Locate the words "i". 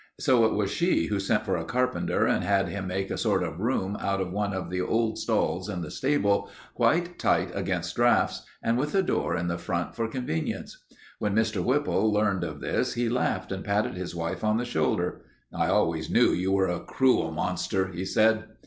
15.53-15.67